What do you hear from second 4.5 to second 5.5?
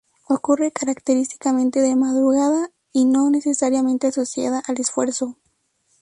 al esfuerzo.